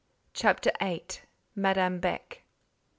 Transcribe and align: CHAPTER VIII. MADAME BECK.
CHAPTER 0.33 0.71
VIII. 0.81 1.09
MADAME 1.55 1.99
BECK. 1.99 2.41